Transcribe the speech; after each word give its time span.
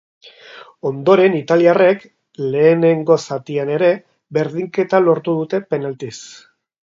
Ondoren 0.89 1.35
italiarrek, 1.39 2.07
lehenengo 2.55 3.19
zatian 3.29 3.71
ere, 3.75 3.91
berdinketa 4.39 5.05
lortu 5.09 5.39
dute 5.43 5.61
penaltiz. 5.75 6.15